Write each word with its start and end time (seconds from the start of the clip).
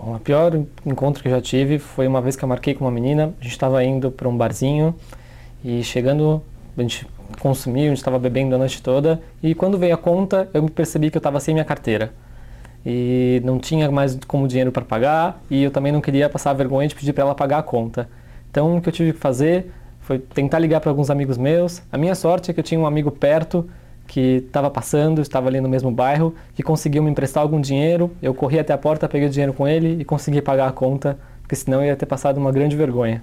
Bom, 0.00 0.14
o 0.14 0.20
pior 0.20 0.52
encontro 0.86 1.20
que 1.20 1.28
eu 1.28 1.32
já 1.32 1.40
tive 1.40 1.80
foi 1.80 2.06
uma 2.06 2.20
vez 2.20 2.36
que 2.36 2.44
eu 2.44 2.48
marquei 2.48 2.72
com 2.72 2.84
uma 2.84 2.90
menina, 2.90 3.34
a 3.40 3.42
gente 3.42 3.50
estava 3.50 3.82
indo 3.82 4.12
para 4.12 4.28
um 4.28 4.36
barzinho 4.36 4.94
e 5.64 5.82
chegando, 5.82 6.40
a 6.76 6.82
gente 6.82 7.04
consumiu, 7.40 7.86
a 7.86 7.88
gente 7.88 7.98
estava 7.98 8.16
bebendo 8.16 8.54
a 8.54 8.58
noite 8.58 8.80
toda 8.80 9.20
e 9.42 9.56
quando 9.56 9.76
veio 9.76 9.92
a 9.92 9.98
conta 9.98 10.48
eu 10.54 10.64
percebi 10.68 11.10
que 11.10 11.16
eu 11.16 11.18
estava 11.18 11.40
sem 11.40 11.52
minha 11.52 11.64
carteira 11.64 12.12
e 12.86 13.42
não 13.44 13.58
tinha 13.58 13.90
mais 13.90 14.16
como 14.24 14.46
dinheiro 14.46 14.70
para 14.70 14.84
pagar 14.84 15.42
e 15.50 15.64
eu 15.64 15.70
também 15.72 15.90
não 15.90 16.00
queria 16.00 16.28
passar 16.28 16.52
vergonha 16.52 16.86
de 16.86 16.94
pedir 16.94 17.12
para 17.12 17.24
ela 17.24 17.34
pagar 17.34 17.58
a 17.58 17.62
conta. 17.64 18.08
Então 18.48 18.76
o 18.76 18.80
que 18.80 18.90
eu 18.90 18.92
tive 18.92 19.12
que 19.14 19.18
fazer 19.18 19.72
foi 19.98 20.20
tentar 20.20 20.60
ligar 20.60 20.80
para 20.80 20.92
alguns 20.92 21.10
amigos 21.10 21.36
meus. 21.36 21.82
A 21.90 21.98
minha 21.98 22.14
sorte 22.14 22.52
é 22.52 22.54
que 22.54 22.60
eu 22.60 22.64
tinha 22.64 22.78
um 22.78 22.86
amigo 22.86 23.10
perto 23.10 23.68
que 24.08 24.42
estava 24.46 24.68
passando, 24.70 25.20
estava 25.20 25.48
ali 25.48 25.60
no 25.60 25.68
mesmo 25.68 25.92
bairro, 25.92 26.34
que 26.54 26.62
conseguiu 26.62 27.02
me 27.02 27.10
emprestar 27.10 27.42
algum 27.42 27.60
dinheiro. 27.60 28.10
Eu 28.20 28.34
corri 28.34 28.58
até 28.58 28.72
a 28.72 28.78
porta, 28.78 29.08
peguei 29.08 29.28
o 29.28 29.30
dinheiro 29.30 29.52
com 29.52 29.68
ele 29.68 30.00
e 30.00 30.04
consegui 30.04 30.42
pagar 30.42 30.66
a 30.66 30.72
conta, 30.72 31.16
porque 31.42 31.54
senão 31.54 31.82
eu 31.82 31.88
ia 31.88 31.96
ter 31.96 32.06
passado 32.06 32.38
uma 32.38 32.50
grande 32.50 32.74
vergonha. 32.74 33.22